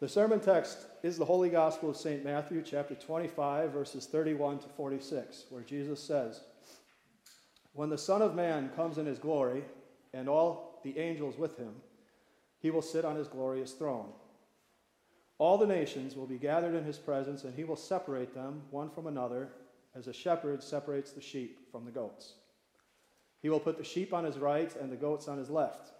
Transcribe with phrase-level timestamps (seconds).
[0.00, 2.24] The sermon text is the Holy Gospel of St.
[2.24, 6.40] Matthew, chapter 25, verses 31 to 46, where Jesus says,
[7.72, 9.64] When the Son of Man comes in his glory,
[10.14, 11.74] and all the angels with him,
[12.60, 14.10] he will sit on his glorious throne.
[15.38, 18.90] All the nations will be gathered in his presence, and he will separate them one
[18.90, 19.48] from another,
[19.96, 22.34] as a shepherd separates the sheep from the goats.
[23.42, 25.90] He will put the sheep on his right and the goats on his left.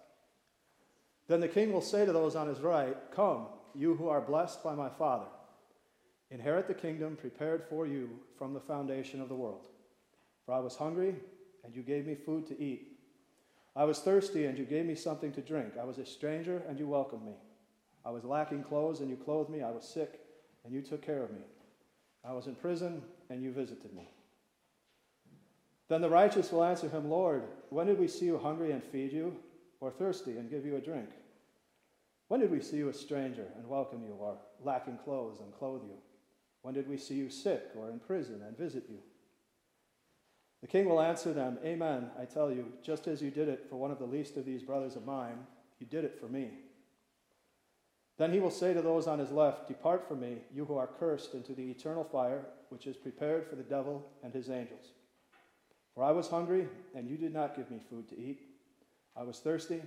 [1.27, 4.63] Then the king will say to those on his right, Come, you who are blessed
[4.63, 5.27] by my Father,
[6.31, 9.67] inherit the kingdom prepared for you from the foundation of the world.
[10.45, 11.15] For I was hungry,
[11.63, 12.97] and you gave me food to eat.
[13.75, 15.73] I was thirsty, and you gave me something to drink.
[15.79, 17.35] I was a stranger, and you welcomed me.
[18.05, 19.61] I was lacking clothes, and you clothed me.
[19.61, 20.19] I was sick,
[20.63, 21.41] and you took care of me.
[22.23, 24.09] I was in prison, and you visited me.
[25.87, 29.11] Then the righteous will answer him, Lord, when did we see you hungry and feed
[29.11, 29.35] you,
[29.81, 31.09] or thirsty and give you a drink?
[32.29, 35.81] When did we see you a stranger and welcome you, or lacking clothes and clothe
[35.83, 35.97] you?
[36.61, 38.99] When did we see you sick or in prison and visit you?
[40.61, 43.77] The king will answer them, Amen, I tell you, just as you did it for
[43.77, 45.39] one of the least of these brothers of mine,
[45.79, 46.51] you did it for me.
[48.19, 50.89] Then he will say to those on his left, Depart from me, you who are
[50.99, 54.91] cursed, into the eternal fire, which is prepared for the devil and his angels.
[55.95, 58.41] For I was hungry, and you did not give me food to eat.
[59.15, 59.81] I was thirsty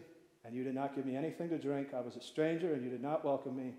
[0.44, 1.88] and you did not give me anything to drink.
[1.94, 3.74] I was a stranger, and you did not welcome me.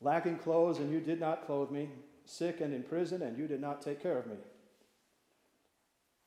[0.00, 1.88] Lacking clothes, and you did not clothe me.
[2.24, 4.36] Sick and in prison, and you did not take care of me.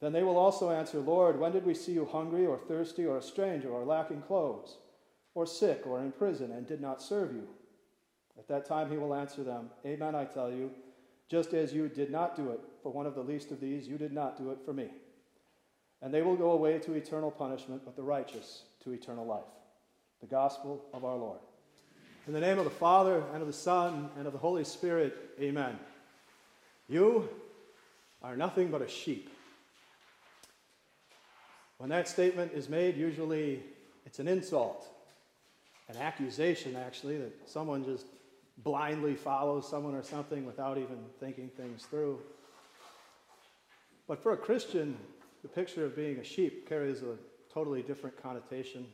[0.01, 3.17] Then they will also answer, Lord, when did we see you hungry, or thirsty, or
[3.17, 4.77] a stranger, or lacking clothes,
[5.35, 7.47] or sick, or in prison, and did not serve you?
[8.37, 10.71] At that time he will answer them, Amen, I tell you,
[11.29, 13.97] just as you did not do it for one of the least of these, you
[13.97, 14.87] did not do it for me.
[16.01, 19.43] And they will go away to eternal punishment, but the righteous to eternal life.
[20.21, 21.39] The gospel of our Lord.
[22.27, 25.15] In the name of the Father, and of the Son, and of the Holy Spirit,
[25.39, 25.77] amen.
[26.87, 27.27] You
[28.21, 29.29] are nothing but a sheep.
[31.77, 33.63] When that statement is made, usually
[34.05, 34.85] it's an insult,
[35.87, 38.05] an accusation, actually, that someone just
[38.63, 42.19] blindly follows someone or something without even thinking things through.
[44.07, 44.97] But for a Christian,
[45.41, 47.15] the picture of being a sheep carries a
[47.53, 48.85] totally different connotation.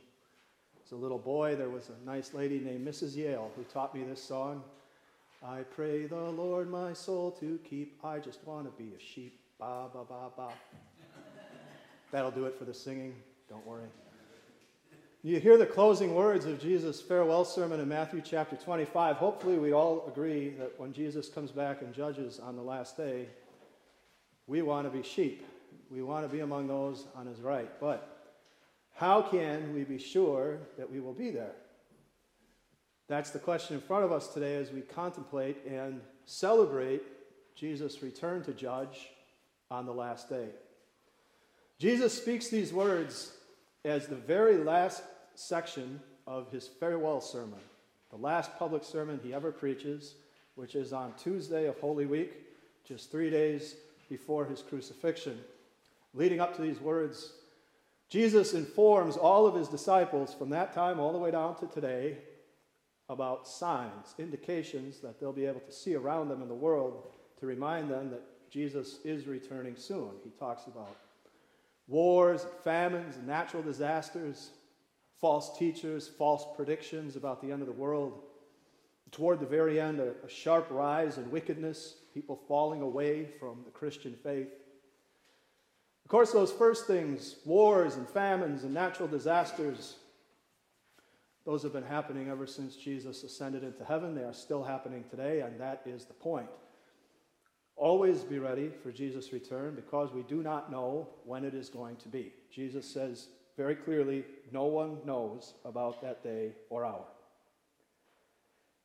[0.84, 3.16] As a little boy, there was a nice lady named Mrs.
[3.16, 4.62] Yale who taught me this song.
[5.44, 7.98] I pray the Lord my soul to keep.
[8.04, 9.40] I just want to be a sheep.
[9.58, 10.48] Ba, ba, ba, ba.
[12.12, 13.14] That'll do it for the singing.
[13.48, 13.88] Don't worry.
[15.22, 19.16] You hear the closing words of Jesus' farewell sermon in Matthew chapter 25.
[19.16, 23.26] Hopefully, we all agree that when Jesus comes back and judges on the last day,
[24.46, 25.44] we want to be sheep.
[25.90, 27.70] We want to be among those on his right.
[27.80, 28.34] But
[28.94, 31.54] how can we be sure that we will be there?
[33.08, 37.02] That's the question in front of us today as we contemplate and celebrate
[37.54, 39.08] Jesus' return to judge
[39.70, 40.48] on the last day.
[41.78, 43.32] Jesus speaks these words
[43.84, 45.02] as the very last
[45.34, 47.60] section of his farewell sermon,
[48.10, 50.14] the last public sermon he ever preaches,
[50.56, 52.32] which is on Tuesday of Holy Week,
[52.84, 53.76] just three days
[54.08, 55.38] before his crucifixion.
[56.16, 57.34] Leading up to these words,
[58.08, 62.16] Jesus informs all of his disciples from that time all the way down to today
[63.10, 67.46] about signs, indications that they'll be able to see around them in the world to
[67.46, 70.10] remind them that Jesus is returning soon.
[70.24, 70.96] He talks about
[71.86, 74.52] wars, famines, natural disasters,
[75.20, 78.22] false teachers, false predictions about the end of the world.
[79.10, 83.70] Toward the very end, a, a sharp rise in wickedness, people falling away from the
[83.70, 84.48] Christian faith.
[86.06, 89.96] Of course, those first things, wars and famines and natural disasters,
[91.44, 94.14] those have been happening ever since Jesus ascended into heaven.
[94.14, 96.46] They are still happening today, and that is the point.
[97.74, 101.96] Always be ready for Jesus' return because we do not know when it is going
[101.96, 102.32] to be.
[102.52, 107.06] Jesus says very clearly, no one knows about that day or hour.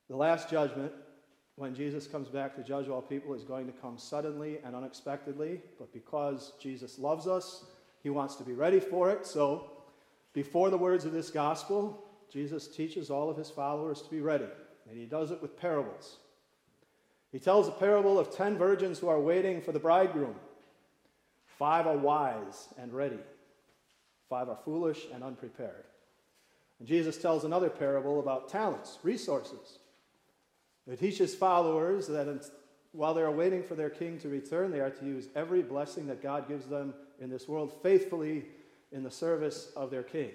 [0.10, 0.92] The last judgment
[1.56, 5.62] when Jesus comes back to judge all people he's going to come suddenly and unexpectedly,
[5.78, 7.66] but because Jesus loves us,
[8.02, 9.26] he wants to be ready for it.
[9.26, 9.72] So,
[10.34, 14.48] before the words of this gospel, Jesus teaches all of his followers to be ready,
[14.90, 16.18] and he does it with parables.
[17.32, 20.36] He tells a parable of ten virgins who are waiting for the bridegroom.
[21.46, 23.20] Five are wise and ready,
[24.30, 25.86] five are foolish and unprepared.
[26.80, 29.78] And Jesus tells another parable about talents, resources.
[30.92, 32.28] It teaches followers that
[32.92, 36.08] while they are waiting for their king to return, they are to use every blessing
[36.08, 38.44] that God gives them in this world faithfully
[38.92, 40.32] in the service of their king.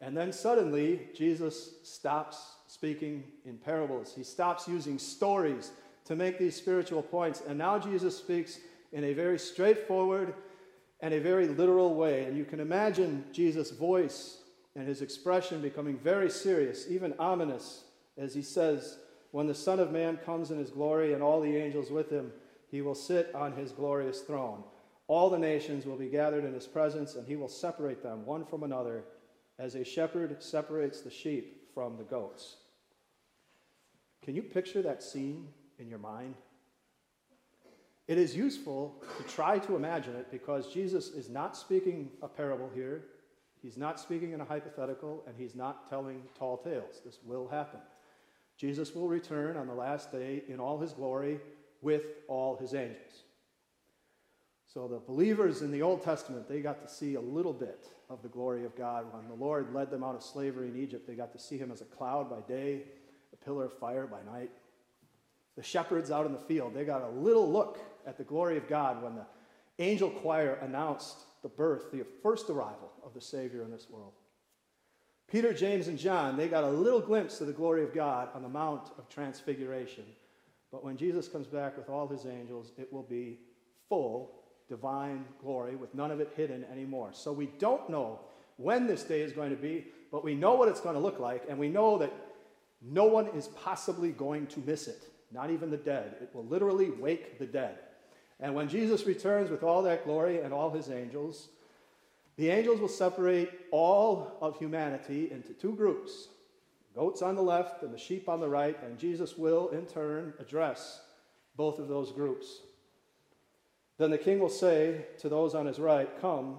[0.00, 4.14] And then suddenly, Jesus stops speaking in parables.
[4.14, 5.70] He stops using stories
[6.06, 7.42] to make these spiritual points.
[7.46, 8.58] And now Jesus speaks
[8.92, 10.34] in a very straightforward
[11.00, 12.24] and a very literal way.
[12.24, 14.38] And you can imagine Jesus' voice
[14.74, 17.84] and his expression becoming very serious, even ominous,
[18.16, 18.96] as he says,
[19.32, 22.30] When the Son of Man comes in his glory and all the angels with him,
[22.70, 24.62] he will sit on his glorious throne.
[25.08, 28.44] All the nations will be gathered in his presence, and he will separate them one
[28.44, 29.04] from another,
[29.58, 32.56] as a shepherd separates the sheep from the goats.
[34.22, 35.48] Can you picture that scene
[35.78, 36.34] in your mind?
[38.06, 42.70] It is useful to try to imagine it because Jesus is not speaking a parable
[42.74, 43.04] here.
[43.62, 47.00] He's not speaking in a hypothetical, and he's not telling tall tales.
[47.04, 47.80] This will happen.
[48.62, 51.40] Jesus will return on the last day in all his glory
[51.80, 53.24] with all his angels.
[54.72, 58.22] So the believers in the Old Testament, they got to see a little bit of
[58.22, 59.06] the glory of God.
[59.12, 61.72] When the Lord led them out of slavery in Egypt, they got to see him
[61.72, 62.82] as a cloud by day,
[63.32, 64.52] a pillar of fire by night.
[65.56, 68.68] The shepherds out in the field, they got a little look at the glory of
[68.68, 69.26] God when the
[69.80, 74.12] angel choir announced the birth, the first arrival of the Savior in this world.
[75.30, 78.42] Peter, James, and John, they got a little glimpse of the glory of God on
[78.42, 80.04] the Mount of Transfiguration.
[80.70, 83.38] But when Jesus comes back with all his angels, it will be
[83.88, 87.10] full divine glory with none of it hidden anymore.
[87.12, 88.20] So we don't know
[88.56, 91.18] when this day is going to be, but we know what it's going to look
[91.18, 92.12] like, and we know that
[92.80, 96.16] no one is possibly going to miss it, not even the dead.
[96.20, 97.78] It will literally wake the dead.
[98.40, 101.48] And when Jesus returns with all that glory and all his angels,
[102.36, 106.28] the angels will separate all of humanity into two groups
[106.94, 110.34] goats on the left and the sheep on the right, and Jesus will, in turn,
[110.38, 111.00] address
[111.56, 112.60] both of those groups.
[113.98, 116.58] Then the king will say to those on his right, Come,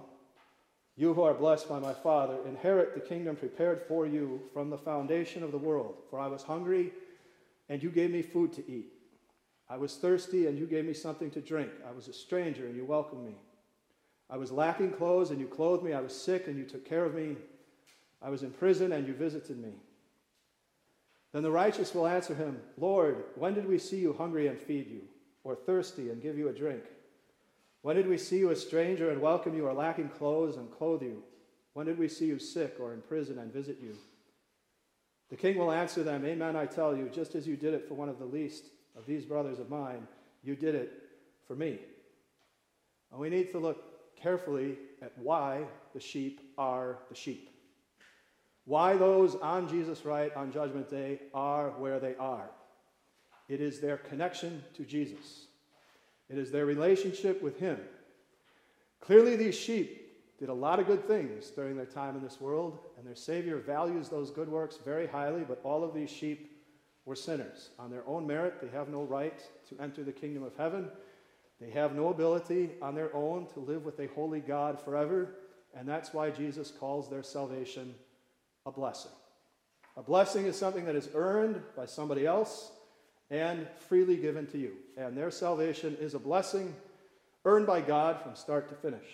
[0.96, 4.78] you who are blessed by my Father, inherit the kingdom prepared for you from the
[4.78, 5.96] foundation of the world.
[6.10, 6.92] For I was hungry,
[7.68, 8.92] and you gave me food to eat.
[9.68, 11.70] I was thirsty, and you gave me something to drink.
[11.88, 13.34] I was a stranger, and you welcomed me.
[14.30, 15.92] I was lacking clothes, and you clothed me.
[15.92, 17.36] I was sick, and you took care of me.
[18.22, 19.72] I was in prison, and you visited me.
[21.32, 24.88] Then the righteous will answer him, Lord, when did we see you hungry and feed
[24.88, 25.02] you,
[25.42, 26.84] or thirsty and give you a drink?
[27.82, 31.02] When did we see you a stranger and welcome you, or lacking clothes and clothe
[31.02, 31.22] you?
[31.74, 33.96] When did we see you sick or in prison and visit you?
[35.28, 37.94] The king will answer them, Amen, I tell you, just as you did it for
[37.94, 38.66] one of the least
[38.96, 40.06] of these brothers of mine,
[40.44, 40.92] you did it
[41.46, 41.78] for me.
[43.10, 43.93] And we need to look
[44.24, 45.62] carefully at why
[45.92, 47.50] the sheep are the sheep.
[48.64, 52.48] Why those on Jesus' right on Judgment Day are where they are.
[53.50, 55.48] It is their connection to Jesus.
[56.30, 57.78] It is their relationship with Him.
[59.00, 62.78] Clearly, these sheep did a lot of good things during their time in this world,
[62.96, 66.50] and their Savior values those good works very highly, but all of these sheep
[67.04, 67.68] were sinners.
[67.78, 69.38] On their own merit, they have no right
[69.68, 70.88] to enter the kingdom of heaven.
[71.60, 75.36] They have no ability on their own to live with a holy God forever,
[75.76, 77.94] and that's why Jesus calls their salvation
[78.66, 79.12] a blessing.
[79.96, 82.72] A blessing is something that is earned by somebody else
[83.30, 84.72] and freely given to you.
[84.96, 86.74] And their salvation is a blessing
[87.44, 89.06] earned by God from start to finish.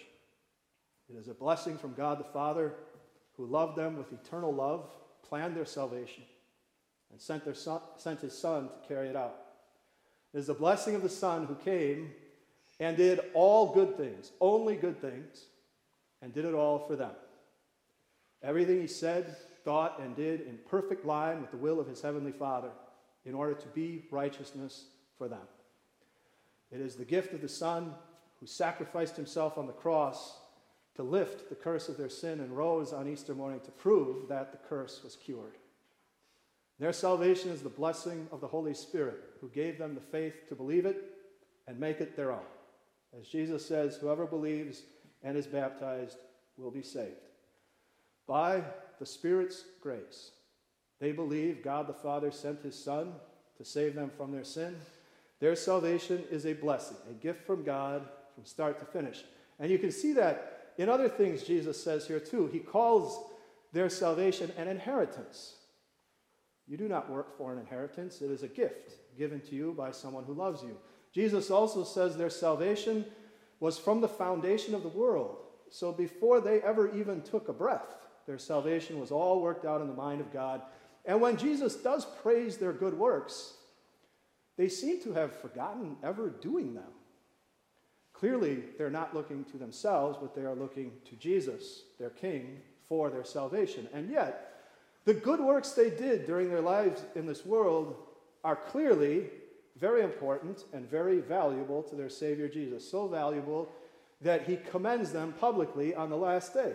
[1.09, 2.75] It is a blessing from God the Father,
[3.37, 4.89] who loved them with eternal love,
[5.23, 6.23] planned their salvation,
[7.11, 9.37] and sent, their son, sent his Son to carry it out.
[10.33, 12.13] It is the blessing of the Son who came
[12.81, 15.45] and did all good things, only good things,
[16.23, 17.13] and did it all for them.
[18.43, 22.33] Everything he said, thought, and did in perfect line with the will of his heavenly
[22.33, 22.71] Father
[23.27, 24.87] in order to be righteousness
[25.19, 25.47] for them.
[26.73, 27.93] It is the gift of the Son
[28.41, 30.39] who sacrificed himself on the cross
[30.95, 34.53] to lift the curse of their sin and rose on Easter morning to prove that
[34.53, 35.59] the curse was cured.
[36.79, 40.55] Their salvation is the blessing of the Holy Spirit who gave them the faith to
[40.55, 41.05] believe it
[41.69, 42.41] and make it their own.
[43.19, 44.83] As Jesus says, whoever believes
[45.23, 46.19] and is baptized
[46.57, 47.29] will be saved.
[48.27, 48.63] By
[48.99, 50.31] the Spirit's grace,
[51.01, 53.13] they believe God the Father sent his Son
[53.57, 54.77] to save them from their sin.
[55.41, 59.25] Their salvation is a blessing, a gift from God from start to finish.
[59.59, 62.47] And you can see that in other things Jesus says here too.
[62.47, 63.23] He calls
[63.73, 65.57] their salvation an inheritance.
[66.67, 69.91] You do not work for an inheritance, it is a gift given to you by
[69.91, 70.77] someone who loves you.
[71.13, 73.05] Jesus also says their salvation
[73.59, 75.39] was from the foundation of the world.
[75.69, 77.95] So before they ever even took a breath,
[78.27, 80.63] their salvation was all worked out in the mind of God
[81.05, 83.55] and when Jesus does praise their good works,
[84.57, 86.93] they seem to have forgotten ever doing them.
[88.13, 93.09] Clearly, they're not looking to themselves, but they are looking to Jesus, their King, for
[93.09, 93.89] their salvation.
[93.93, 94.47] And yet,
[95.07, 97.97] The good works they did during their lives in this world
[98.45, 99.31] are clearly
[99.81, 102.89] very important and very valuable to their Savior Jesus.
[102.89, 103.69] So valuable
[104.21, 106.75] that he commends them publicly on the last day.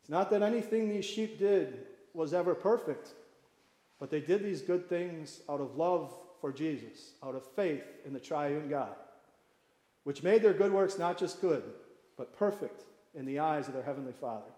[0.00, 3.10] It's not that anything these sheep did was ever perfect,
[4.00, 8.12] but they did these good things out of love for Jesus, out of faith in
[8.12, 8.94] the triune God,
[10.02, 11.62] which made their good works not just good,
[12.16, 12.82] but perfect
[13.14, 14.50] in the eyes of their Heavenly Father.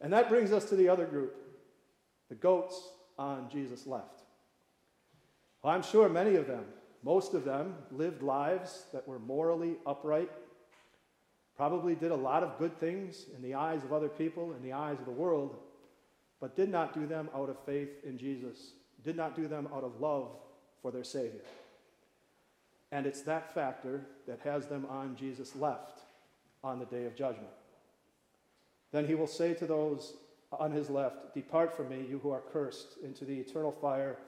[0.00, 1.36] And that brings us to the other group,
[2.28, 4.23] the goats on Jesus' left.
[5.64, 6.66] Well, I'm sure many of them,
[7.02, 10.30] most of them, lived lives that were morally upright,
[11.56, 14.74] probably did a lot of good things in the eyes of other people, in the
[14.74, 15.56] eyes of the world,
[16.38, 19.84] but did not do them out of faith in Jesus, did not do them out
[19.84, 20.36] of love
[20.82, 21.40] for their Savior.
[22.92, 26.00] And it's that factor that has them on Jesus' left
[26.62, 27.48] on the day of judgment.
[28.92, 30.12] Then he will say to those
[30.52, 34.18] on his left, Depart from me, you who are cursed, into the eternal fire,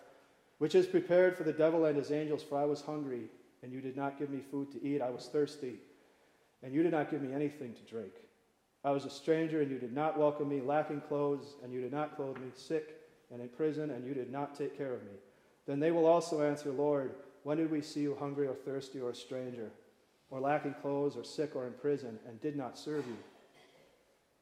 [0.58, 2.42] which is prepared for the devil and his angels.
[2.42, 3.24] For I was hungry,
[3.62, 5.02] and you did not give me food to eat.
[5.02, 5.76] I was thirsty,
[6.62, 8.12] and you did not give me anything to drink.
[8.84, 11.92] I was a stranger, and you did not welcome me, lacking clothes, and you did
[11.92, 12.96] not clothe me, sick
[13.32, 15.18] and in prison, and you did not take care of me.
[15.66, 19.10] Then they will also answer, Lord, when did we see you hungry or thirsty or
[19.10, 19.70] a stranger,
[20.30, 23.16] or lacking clothes or sick or in prison, and did not serve you?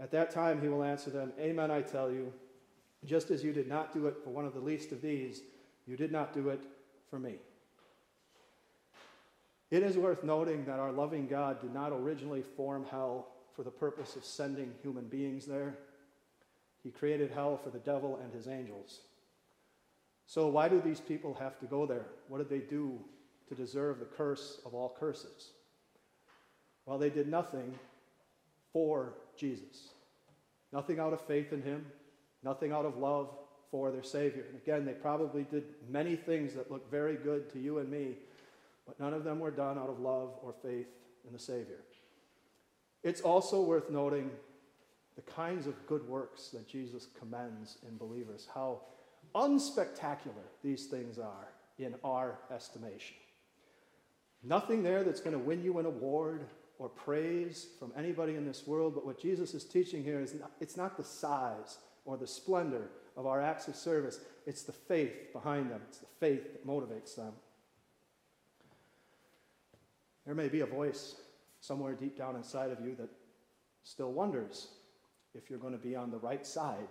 [0.01, 2.33] At that time he will answer them, Amen, I tell you,
[3.05, 5.43] just as you did not do it for one of the least of these,
[5.87, 6.61] you did not do it
[7.11, 7.37] for me.
[9.71, 13.71] It is worth noting that our loving God did not originally form hell for the
[13.71, 15.79] purpose of sending human beings there.
[16.83, 19.01] He created hell for the devil and his angels.
[20.27, 22.07] So, why do these people have to go there?
[22.29, 22.99] What did they do
[23.49, 25.51] to deserve the curse of all curses?
[26.87, 27.75] Well, they did nothing
[28.73, 29.89] for Jesus.
[30.73, 31.87] Nothing out of faith in him,
[32.43, 33.29] nothing out of love
[33.75, 34.45] for their Savior.
[34.49, 38.13] And again, they probably did many things that look very good to you and me,
[38.87, 40.87] but none of them were done out of love or faith
[41.27, 41.81] in the Savior.
[43.03, 44.31] It's also worth noting
[45.17, 48.83] the kinds of good works that Jesus commends in believers, how
[49.35, 51.49] unspectacular these things are
[51.81, 53.17] in our estimation.
[54.45, 56.47] Nothing there that's going to win you an award
[56.79, 60.53] or praise from anybody in this world, but what Jesus is teaching here is not,
[60.61, 65.33] it's not the size or the splendor of our acts of service, it's the faith
[65.33, 67.33] behind them, it's the faith that motivates them.
[70.27, 71.17] There may be a voice
[71.61, 73.09] somewhere deep down inside of you that
[73.83, 74.69] still wonders
[75.35, 76.89] if you're going to be on the right side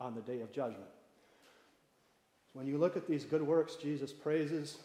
[0.00, 0.90] on the day of judgment.
[2.52, 4.78] When you look at these good works Jesus praises,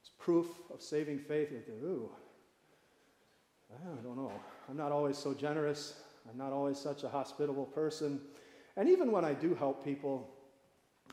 [0.00, 1.50] it's proof of saving faith.
[1.50, 2.10] You think, ooh,
[3.72, 4.32] I don't know.
[4.68, 5.94] I'm not always so generous.
[6.30, 8.20] I'm not always such a hospitable person.
[8.76, 10.28] And even when I do help people,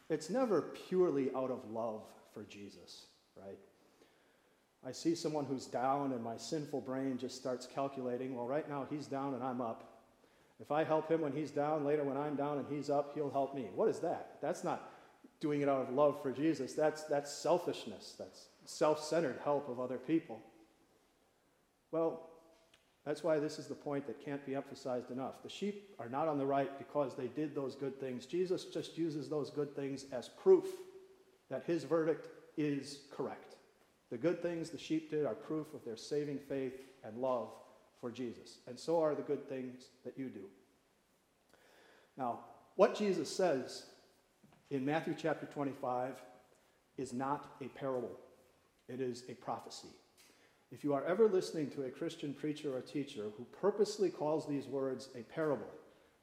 [0.09, 3.57] it's never purely out of love for Jesus, right?
[4.85, 8.85] I see someone who's down, and my sinful brain just starts calculating, well, right now
[8.89, 9.97] he's down and I'm up.
[10.59, 13.29] If I help him when he's down, later when I'm down and he's up, he'll
[13.29, 13.67] help me.
[13.75, 14.37] What is that?
[14.41, 14.91] That's not
[15.39, 16.73] doing it out of love for Jesus.
[16.73, 18.15] That's, that's selfishness.
[18.17, 20.41] That's self centered help of other people.
[21.91, 22.29] Well,
[23.07, 25.41] that's why this is the point that can't be emphasized enough.
[25.41, 28.25] The sheep are not on the right because they did those good things.
[28.25, 30.65] Jesus just uses those good things as proof
[31.49, 33.55] that his verdict is correct.
[34.11, 37.47] The good things the sheep did are proof of their saving faith and love
[38.01, 38.57] for Jesus.
[38.67, 40.43] And so are the good things that you do.
[42.17, 42.39] Now,
[42.75, 43.85] what Jesus says
[44.69, 46.21] in Matthew chapter 25
[46.97, 48.19] is not a parable,
[48.89, 49.87] it is a prophecy.
[50.71, 54.67] If you are ever listening to a Christian preacher or teacher who purposely calls these
[54.67, 55.67] words a parable,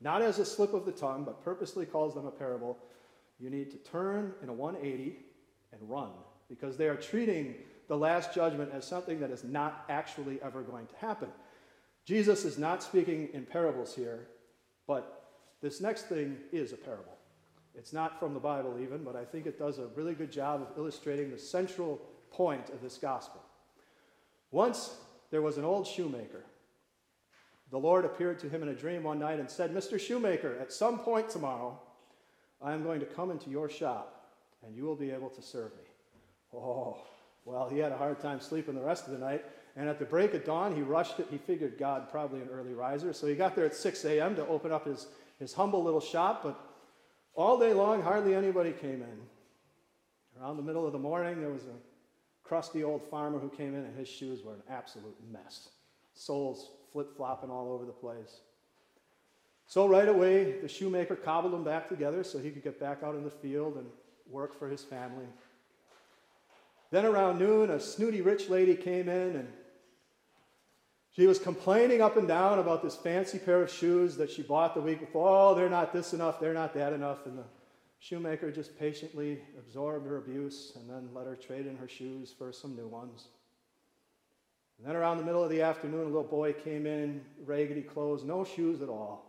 [0.00, 2.78] not as a slip of the tongue, but purposely calls them a parable,
[3.38, 5.16] you need to turn in a 180
[5.72, 6.10] and run
[6.48, 7.54] because they are treating
[7.88, 11.28] the last judgment as something that is not actually ever going to happen.
[12.04, 14.28] Jesus is not speaking in parables here,
[14.86, 15.30] but
[15.62, 17.16] this next thing is a parable.
[17.74, 20.60] It's not from the Bible, even, but I think it does a really good job
[20.60, 23.42] of illustrating the central point of this gospel.
[24.54, 24.94] Once
[25.32, 26.44] there was an old shoemaker.
[27.72, 29.98] The Lord appeared to him in a dream one night and said, Mr.
[29.98, 31.76] Shoemaker, at some point tomorrow,
[32.62, 34.30] I am going to come into your shop
[34.64, 35.82] and you will be able to serve me.
[36.54, 36.98] Oh,
[37.44, 39.44] well, he had a hard time sleeping the rest of the night.
[39.74, 41.26] And at the break of dawn, he rushed it.
[41.32, 43.12] He figured God probably an early riser.
[43.12, 44.36] So he got there at 6 a.m.
[44.36, 45.08] to open up his,
[45.40, 46.44] his humble little shop.
[46.44, 46.60] But
[47.34, 49.20] all day long, hardly anybody came in.
[50.40, 51.93] Around the middle of the morning, there was a
[52.44, 55.70] crusty old farmer who came in and his shoes were an absolute mess.
[56.14, 58.40] Soles flip flopping all over the place.
[59.66, 63.14] So right away, the shoemaker cobbled them back together so he could get back out
[63.14, 63.86] in the field and
[64.30, 65.24] work for his family.
[66.90, 69.48] Then around noon, a snooty rich lady came in and
[71.16, 74.74] she was complaining up and down about this fancy pair of shoes that she bought
[74.74, 75.28] the week before.
[75.28, 77.24] Oh, they're not this enough, they're not that enough.
[77.26, 77.44] And the
[78.04, 82.52] shoemaker just patiently absorbed her abuse and then let her trade in her shoes for
[82.52, 83.28] some new ones.
[84.76, 88.22] And then around the middle of the afternoon, a little boy came in, raggedy clothes,
[88.22, 89.24] no shoes at all.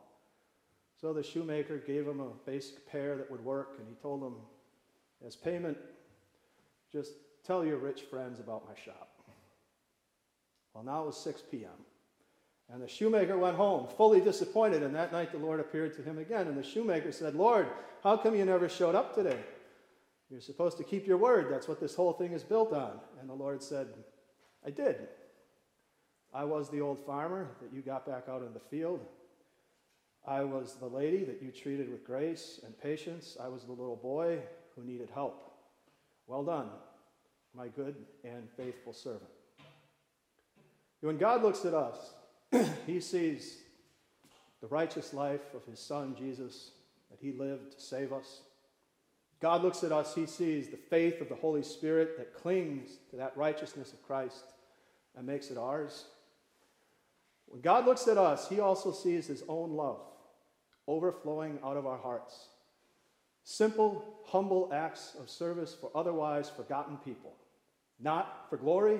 [0.99, 4.35] So the shoemaker gave him a basic pair that would work, and he told him,
[5.25, 5.77] as payment,
[6.91, 7.13] just
[7.45, 9.09] tell your rich friends about my shop.
[10.73, 11.85] Well, now it was 6 p.m.
[12.71, 14.81] And the shoemaker went home, fully disappointed.
[14.83, 16.47] And that night the Lord appeared to him again.
[16.47, 17.67] And the shoemaker said, Lord,
[18.03, 19.39] how come you never showed up today?
[20.29, 21.51] You're supposed to keep your word.
[21.51, 22.99] That's what this whole thing is built on.
[23.19, 23.87] And the Lord said,
[24.65, 25.07] I did.
[26.33, 29.05] I was the old farmer that you got back out in the field.
[30.27, 33.37] I was the lady that you treated with grace and patience.
[33.39, 34.39] I was the little boy
[34.75, 35.53] who needed help.
[36.25, 36.69] Well done,
[37.55, 39.29] my good and faithful servant.
[41.01, 42.15] When God looks at us,
[42.87, 43.57] he sees
[44.61, 46.71] the righteous life of his son, Jesus,
[47.09, 48.41] that he lived to save us.
[49.41, 53.17] God looks at us, he sees the faith of the Holy Spirit that clings to
[53.17, 54.43] that righteousness of Christ
[55.15, 56.05] and makes it ours.
[57.47, 60.01] When God looks at us, he also sees his own love
[60.87, 62.47] overflowing out of our hearts.
[63.43, 67.35] Simple, humble acts of service for otherwise forgotten people,
[67.99, 68.99] not for glory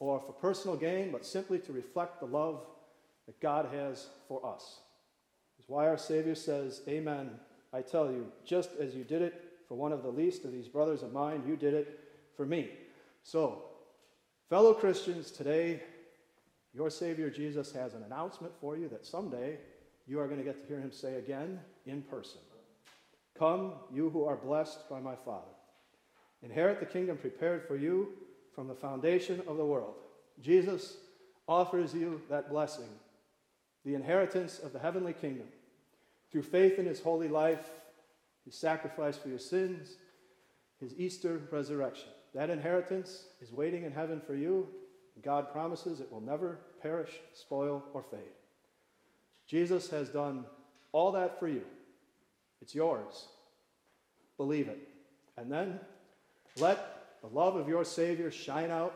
[0.00, 2.66] or for personal gain, but simply to reflect the love
[3.26, 4.80] that God has for us.
[5.58, 7.30] Is why our Savior says, Amen.
[7.72, 10.68] I tell you, just as you did it for one of the least of these
[10.68, 12.00] brothers of mine, you did it
[12.36, 12.70] for me.
[13.22, 13.64] So,
[14.48, 15.82] fellow Christians, today
[16.76, 19.56] your Savior Jesus has an announcement for you that someday
[20.06, 22.40] you are going to get to hear him say again in person
[23.38, 25.52] Come, you who are blessed by my Father.
[26.42, 28.08] Inherit the kingdom prepared for you
[28.54, 29.94] from the foundation of the world.
[30.40, 30.96] Jesus
[31.48, 32.88] offers you that blessing,
[33.86, 35.46] the inheritance of the heavenly kingdom,
[36.30, 37.70] through faith in his holy life,
[38.44, 39.96] his sacrifice for your sins,
[40.78, 42.08] his Easter resurrection.
[42.34, 44.68] That inheritance is waiting in heaven for you
[45.22, 48.20] God promises it will never perish, spoil, or fade.
[49.46, 50.44] Jesus has done
[50.92, 51.62] all that for you.
[52.60, 53.28] It's yours.
[54.36, 54.88] Believe it.
[55.36, 55.80] And then
[56.58, 58.94] let the love of your Savior shine out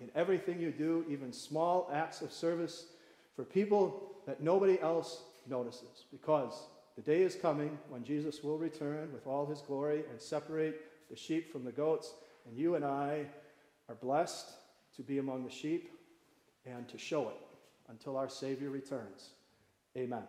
[0.00, 2.86] in everything you do, even small acts of service
[3.34, 6.04] for people that nobody else notices.
[6.12, 10.82] Because the day is coming when Jesus will return with all his glory and separate
[11.08, 12.12] the sheep from the goats,
[12.46, 13.24] and you and I
[13.88, 14.50] are blessed
[14.96, 15.90] to be among the sheep
[16.66, 17.40] and to show it
[17.88, 19.30] until our Savior returns.
[19.96, 20.24] Amen.